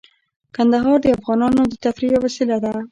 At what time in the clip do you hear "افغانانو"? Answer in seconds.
1.17-1.61